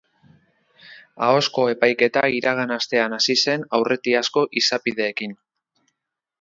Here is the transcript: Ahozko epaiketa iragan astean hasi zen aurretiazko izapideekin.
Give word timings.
Ahozko 1.27 1.65
epaiketa 1.73 2.23
iragan 2.39 2.75
astean 2.77 3.15
hasi 3.19 3.37
zen 3.43 3.69
aurretiazko 3.81 4.47
izapideekin. 4.63 5.41